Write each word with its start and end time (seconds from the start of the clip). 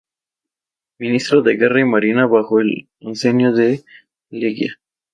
Ministro 0.97 1.43
de 1.43 1.57
Guerra 1.57 1.81
y 1.81 1.85
Marina 1.85 2.25
bajo 2.25 2.59
el 2.59 2.89
Oncenio 3.01 3.53
de 3.53 3.83
Leguía. 4.31 4.71